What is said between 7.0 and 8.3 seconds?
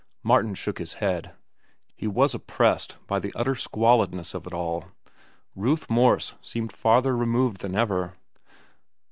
removed than ever.